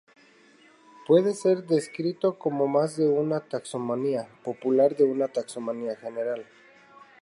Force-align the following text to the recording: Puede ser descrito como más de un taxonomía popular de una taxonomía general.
Puede 1.05 1.35
ser 1.35 1.67
descrito 1.67 2.39
como 2.39 2.67
más 2.67 2.97
de 2.97 3.07
un 3.07 3.39
taxonomía 3.47 4.27
popular 4.43 4.95
de 4.97 5.03
una 5.03 5.27
taxonomía 5.27 5.95
general. 5.95 6.43